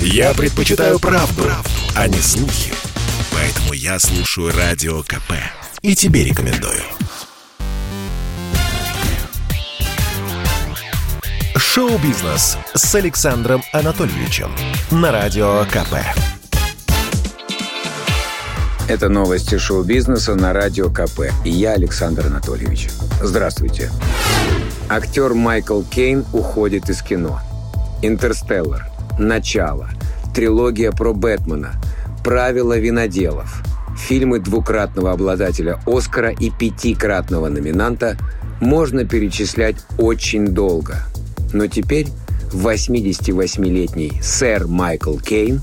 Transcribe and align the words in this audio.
Я 0.00 0.34
предпочитаю 0.34 0.98
правду, 0.98 1.42
правду, 1.42 1.70
а 1.94 2.08
не 2.08 2.18
слухи. 2.18 2.72
Поэтому 3.32 3.72
я 3.72 3.98
слушаю 3.98 4.52
Радио 4.56 5.02
КП. 5.02 5.32
И 5.82 5.94
тебе 5.94 6.24
рекомендую. 6.24 6.82
Шоу-бизнес 11.56 12.56
с 12.74 12.94
Александром 12.94 13.62
Анатольевичем 13.72 14.50
на 14.90 15.12
Радио 15.12 15.64
КП. 15.66 15.96
Это 18.88 19.08
новости 19.08 19.58
шоу-бизнеса 19.58 20.36
на 20.36 20.52
Радио 20.52 20.90
КП. 20.90 21.32
Я 21.44 21.72
Александр 21.72 22.26
Анатольевич. 22.26 22.88
Здравствуйте. 23.20 23.90
Актер 24.88 25.34
Майкл 25.34 25.82
Кейн 25.82 26.24
уходит 26.32 26.88
из 26.88 27.02
кино. 27.02 27.40
«Интерстеллар», 28.02 28.88
«Начало», 29.18 29.88
трилогия 30.34 30.92
про 30.92 31.12
Бэтмена, 31.12 31.72
«Правила 32.22 32.78
виноделов», 32.78 33.62
фильмы 33.96 34.40
двукратного 34.40 35.12
обладателя 35.12 35.80
Оскара 35.86 36.30
и 36.30 36.50
пятикратного 36.50 37.48
номинанта 37.48 38.16
можно 38.60 39.04
перечислять 39.04 39.76
очень 39.98 40.48
долго. 40.48 40.98
Но 41.52 41.66
теперь 41.66 42.08
88-летний 42.52 44.20
сэр 44.22 44.66
Майкл 44.66 45.16
Кейн 45.18 45.60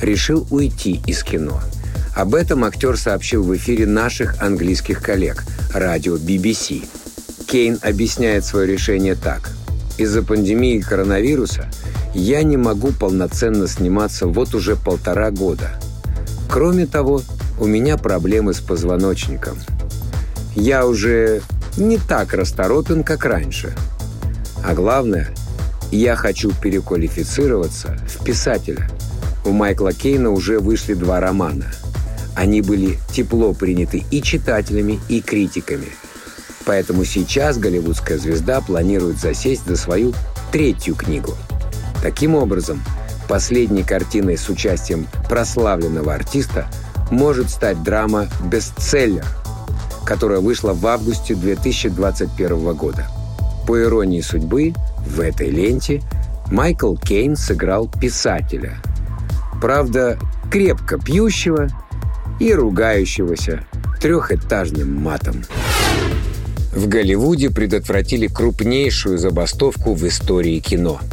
решил 0.00 0.46
уйти 0.50 1.00
из 1.06 1.22
кино. 1.22 1.60
Об 2.14 2.34
этом 2.34 2.64
актер 2.64 2.96
сообщил 2.96 3.42
в 3.42 3.56
эфире 3.56 3.86
наших 3.86 4.42
английских 4.42 5.00
коллег, 5.00 5.44
радио 5.72 6.16
BBC. 6.16 6.84
Кейн 7.46 7.78
объясняет 7.82 8.44
свое 8.44 8.66
решение 8.66 9.14
так. 9.14 9.50
«Из-за 9.98 10.22
пандемии 10.22 10.80
коронавируса 10.80 11.70
я 12.14 12.42
не 12.42 12.56
могу 12.56 12.92
полноценно 12.92 13.66
сниматься 13.66 14.26
вот 14.26 14.54
уже 14.54 14.76
полтора 14.76 15.30
года. 15.30 15.70
Кроме 16.50 16.86
того, 16.86 17.22
у 17.58 17.66
меня 17.66 17.96
проблемы 17.96 18.52
с 18.52 18.60
позвоночником. 18.60 19.58
Я 20.54 20.86
уже 20.86 21.42
не 21.76 21.96
так 21.96 22.34
расторопен, 22.34 23.02
как 23.02 23.24
раньше. 23.24 23.74
А 24.64 24.74
главное, 24.74 25.30
я 25.90 26.14
хочу 26.14 26.52
переквалифицироваться 26.52 27.98
в 28.06 28.22
писателя. 28.24 28.90
У 29.44 29.50
Майкла 29.50 29.92
Кейна 29.92 30.30
уже 30.30 30.58
вышли 30.58 30.94
два 30.94 31.20
романа. 31.20 31.66
Они 32.34 32.60
были 32.60 32.98
тепло 33.12 33.54
приняты 33.54 34.04
и 34.10 34.22
читателями, 34.22 35.00
и 35.08 35.20
критиками. 35.20 35.88
Поэтому 36.64 37.04
сейчас 37.04 37.58
голливудская 37.58 38.18
звезда 38.18 38.60
планирует 38.60 39.18
засесть 39.18 39.66
за 39.66 39.76
свою 39.76 40.12
третью 40.52 40.94
книгу– 40.94 41.34
Таким 42.02 42.34
образом, 42.34 42.82
последней 43.28 43.84
картиной 43.84 44.36
с 44.36 44.48
участием 44.48 45.06
прославленного 45.28 46.12
артиста 46.12 46.66
может 47.12 47.48
стать 47.48 47.80
драма 47.84 48.26
«Бестселлер», 48.44 49.24
которая 50.04 50.40
вышла 50.40 50.72
в 50.72 50.84
августе 50.84 51.36
2021 51.36 52.74
года. 52.74 53.06
По 53.68 53.80
иронии 53.80 54.20
судьбы, 54.20 54.74
в 55.06 55.20
этой 55.20 55.48
ленте 55.50 56.02
Майкл 56.50 56.96
Кейн 56.96 57.36
сыграл 57.36 57.88
писателя. 57.88 58.78
Правда, 59.60 60.18
крепко 60.50 60.98
пьющего 60.98 61.68
и 62.40 62.52
ругающегося 62.52 63.64
трехэтажным 64.00 64.92
матом. 65.00 65.44
В 66.74 66.88
Голливуде 66.88 67.50
предотвратили 67.50 68.26
крупнейшую 68.26 69.18
забастовку 69.18 69.94
в 69.94 70.04
истории 70.08 70.58
кино– 70.58 70.98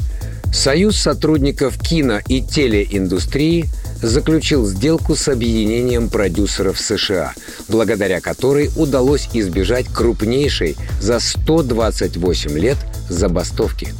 Союз 0.52 0.98
сотрудников 0.98 1.78
кино 1.78 2.20
и 2.28 2.42
телеиндустрии 2.42 3.70
заключил 4.02 4.66
сделку 4.66 5.16
с 5.16 5.28
объединением 5.28 6.10
продюсеров 6.10 6.80
США, 6.80 7.34
благодаря 7.68 8.20
которой 8.20 8.72
удалось 8.76 9.30
избежать 9.34 9.86
крупнейшей 9.88 10.76
за 11.00 11.20
128 11.20 12.58
лет 12.58 12.78
забастовки. 13.10 13.94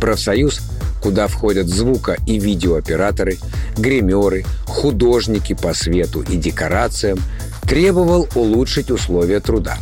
Профсоюз, 0.00 0.60
куда 1.00 1.28
входят 1.28 1.68
звуко- 1.68 2.18
и 2.26 2.38
видеооператоры, 2.38 3.38
гримеры, 3.78 4.44
художники 4.66 5.54
по 5.54 5.72
свету 5.72 6.22
и 6.22 6.36
декорациям, 6.36 7.20
требовал 7.62 8.28
улучшить 8.34 8.90
условия 8.90 9.38
труда. 9.38 9.78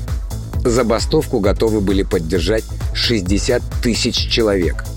Забастовку 0.64 1.40
готовы 1.40 1.80
были 1.80 2.02
поддержать 2.02 2.64
60 2.94 3.62
тысяч 3.82 4.28
человек– 4.30 4.84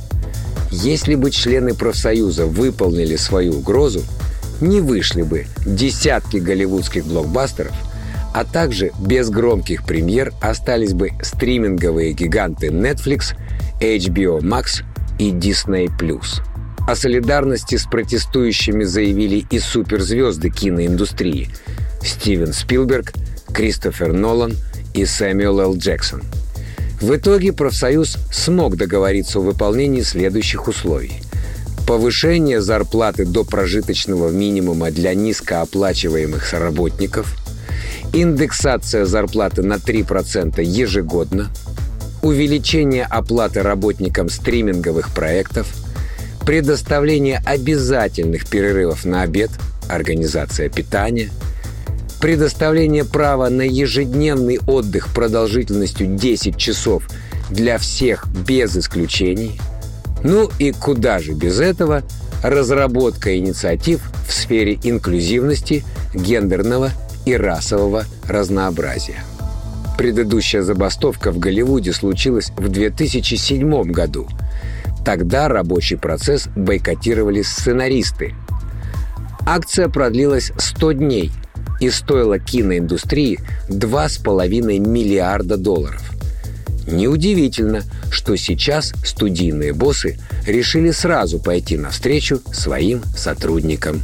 если 0.71 1.15
бы 1.15 1.31
члены 1.31 1.73
профсоюза 1.73 2.45
выполнили 2.45 3.15
свою 3.15 3.57
угрозу, 3.57 4.03
не 4.61 4.81
вышли 4.81 5.21
бы 5.21 5.47
десятки 5.65 6.37
голливудских 6.37 7.05
блокбастеров, 7.05 7.73
а 8.33 8.43
также 8.43 8.91
без 8.99 9.29
громких 9.29 9.85
премьер 9.85 10.33
остались 10.41 10.93
бы 10.93 11.11
стриминговые 11.21 12.13
гиганты 12.13 12.67
Netflix, 12.67 13.35
HBO 13.79 14.41
Max 14.41 14.83
и 15.19 15.31
Disney+. 15.31 15.89
О 16.87 16.95
солидарности 16.95 17.75
с 17.75 17.85
протестующими 17.85 18.83
заявили 18.83 19.45
и 19.49 19.59
суперзвезды 19.59 20.49
киноиндустрии 20.49 21.49
Стивен 22.01 22.53
Спилберг, 22.53 23.13
Кристофер 23.53 24.13
Нолан 24.13 24.53
и 24.93 25.05
Сэмюэл 25.05 25.59
Л. 25.59 25.77
Джексон– 25.77 26.23
в 27.01 27.15
итоге 27.15 27.53
профсоюз 27.53 28.17
смог 28.31 28.75
договориться 28.75 29.39
о 29.39 29.43
выполнении 29.43 30.01
следующих 30.01 30.67
условий. 30.67 31.21
Повышение 31.85 32.59
зарплаты 32.59 33.25
до 33.25 33.43
прожиточного 33.43 34.29
минимума 34.29 34.91
для 34.91 35.13
низкооплачиваемых 35.13 36.51
работников, 36.53 37.35
индексация 38.13 39.05
зарплаты 39.05 39.61
на 39.61 39.75
3% 39.75 40.61
ежегодно, 40.61 41.49
увеличение 42.21 43.05
оплаты 43.05 43.61
работникам 43.61 44.29
стриминговых 44.29 45.13
проектов, 45.13 45.67
предоставление 46.45 47.41
обязательных 47.45 48.47
перерывов 48.47 49.05
на 49.05 49.21
обед, 49.21 49.51
организация 49.87 50.69
питания– 50.69 51.29
предоставление 52.19 53.05
права 53.05 53.49
на 53.49 53.61
ежедневный 53.61 54.59
отдых 54.65 55.13
продолжительностью 55.13 56.07
10 56.15 56.57
часов 56.57 57.03
для 57.49 57.77
всех 57.77 58.27
без 58.47 58.75
исключений. 58.75 59.59
Ну 60.23 60.49
и 60.59 60.71
куда 60.71 61.19
же 61.19 61.33
без 61.33 61.59
этого 61.59 62.03
разработка 62.43 63.37
инициатив 63.37 64.01
в 64.27 64.33
сфере 64.33 64.79
инклюзивности, 64.83 65.83
гендерного 66.13 66.91
и 67.25 67.35
расового 67.35 68.05
разнообразия. 68.27 69.23
Предыдущая 69.97 70.61
забастовка 70.61 71.31
в 71.31 71.39
Голливуде 71.39 71.91
случилась 71.91 72.51
в 72.55 72.69
2007 72.69 73.83
году. 73.91 74.27
Тогда 75.03 75.47
рабочий 75.47 75.95
процесс 75.95 76.47
бойкотировали 76.55 77.41
сценаристы. 77.41 78.35
Акция 79.45 79.87
продлилась 79.87 80.51
100 80.57 80.91
дней– 80.93 81.31
и 81.79 81.89
стоила 81.89 82.39
киноиндустрии 82.39 83.39
2,5 83.69 84.79
миллиарда 84.79 85.57
долларов. 85.57 86.01
Неудивительно, 86.87 87.83
что 88.09 88.37
сейчас 88.37 88.93
студийные 89.03 89.73
боссы 89.73 90.17
решили 90.45 90.91
сразу 90.91 91.39
пойти 91.39 91.77
навстречу 91.77 92.41
своим 92.53 93.03
сотрудникам. 93.15 94.01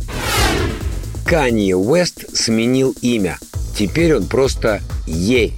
Канье 1.26 1.78
Уэст 1.78 2.36
сменил 2.36 2.94
имя. 3.02 3.38
Теперь 3.76 4.16
он 4.16 4.26
просто 4.26 4.82
Ей, 5.08 5.54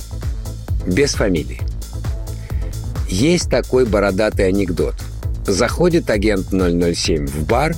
без 0.88 1.14
фамилии. 1.14 1.62
Есть 3.10 3.50
такой 3.50 3.86
бородатый 3.86 4.48
анекдот. 4.48 4.96
Заходит 5.46 6.10
агент 6.10 6.48
007 6.50 7.28
в 7.28 7.46
бар 7.46 7.76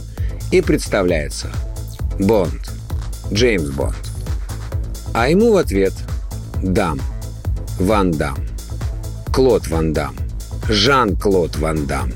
и 0.52 0.62
представляется. 0.62 1.50
Бонд. 2.20 2.72
Джеймс 3.32 3.70
Бонд. 3.70 3.96
А 5.14 5.30
ему 5.30 5.52
в 5.52 5.58
ответ 5.58 5.94
«Дам», 6.62 7.00
«Ван 7.80 8.12
Дам», 8.12 8.38
«Клод 9.34 9.68
Ван 9.68 9.94
Дам», 9.94 10.16
«Жан-Клод 10.70 11.58
Ван 11.58 11.86
Дам». 11.86 12.12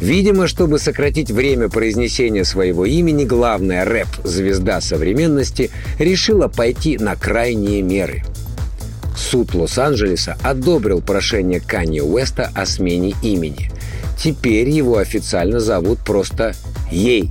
Видимо, 0.00 0.46
чтобы 0.46 0.78
сократить 0.78 1.30
время 1.30 1.68
произнесения 1.68 2.44
своего 2.44 2.86
имени, 2.86 3.24
главная 3.24 3.84
рэп-звезда 3.84 4.80
современности 4.80 5.70
решила 5.98 6.48
пойти 6.48 6.98
на 6.98 7.16
крайние 7.16 7.82
меры. 7.82 8.22
Суд 9.16 9.54
Лос-Анджелеса 9.54 10.36
одобрил 10.44 11.02
прошение 11.02 11.60
Канье 11.60 12.04
Уэста 12.04 12.52
о 12.54 12.64
смене 12.64 13.14
имени. 13.22 13.72
Теперь 14.16 14.68
его 14.68 14.98
официально 14.98 15.58
зовут 15.58 15.98
просто 16.04 16.54
Ей, 16.90 17.30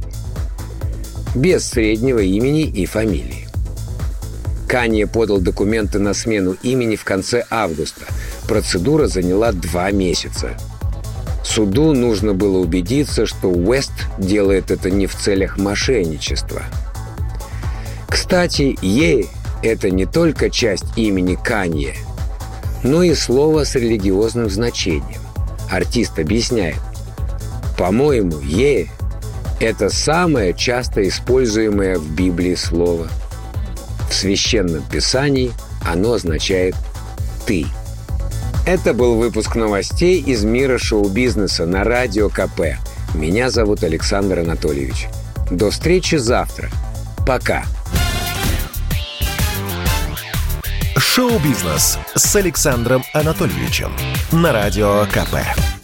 без 1.33 1.67
среднего 1.67 2.19
имени 2.19 2.63
и 2.63 2.85
фамилии. 2.85 3.46
Канье 4.67 5.07
подал 5.07 5.39
документы 5.39 5.97
на 5.97 6.13
смену 6.13 6.57
имени 6.61 6.95
в 6.97 7.05
конце 7.05 7.45
августа. 7.49 8.05
Процедура 8.47 9.07
заняла 9.07 9.53
два 9.53 9.91
месяца. 9.91 10.57
Суду 11.43 11.93
нужно 11.93 12.33
было 12.33 12.57
убедиться, 12.57 13.25
что 13.25 13.49
Уэст 13.49 13.93
делает 14.17 14.69
это 14.69 14.91
не 14.91 15.07
в 15.07 15.15
целях 15.15 15.57
мошенничества. 15.57 16.63
Кстати, 18.09 18.77
«Е»— 18.81 19.27
это 19.63 19.89
не 19.89 20.05
только 20.05 20.49
часть 20.49 20.97
имени 20.97 21.35
Канье, 21.41 21.95
но 22.83 23.03
и 23.03 23.15
слово 23.15 23.63
с 23.63 23.75
религиозным 23.75 24.49
значением. 24.49 25.21
Артист 25.71 26.19
объясняет. 26.19 26.79
По-моему, 27.77 28.39
«Е»— 28.41 28.89
это 29.61 29.89
самое 29.89 30.53
часто 30.53 31.07
используемое 31.07 31.97
в 31.97 32.11
Библии 32.11 32.55
слово. 32.55 33.07
В 34.09 34.13
Священном 34.13 34.83
Писании 34.83 35.51
оно 35.85 36.13
означает 36.13 36.75
«ты». 37.45 37.65
Это 38.65 38.93
был 38.93 39.15
выпуск 39.15 39.55
новостей 39.55 40.21
из 40.21 40.43
мира 40.43 40.77
шоу-бизнеса 40.77 41.65
на 41.65 41.85
Радио 41.85 42.27
КП. 42.27 42.77
Меня 43.13 43.49
зовут 43.49 43.83
Александр 43.83 44.39
Анатольевич. 44.39 45.07
До 45.49 45.71
встречи 45.71 46.15
завтра. 46.15 46.69
Пока. 47.25 47.63
Шоу-бизнес 50.97 51.97
с 52.15 52.35
Александром 52.35 53.03
Анатольевичем 53.13 53.91
на 54.31 54.51
Радио 54.51 55.05
КП. 55.05 55.76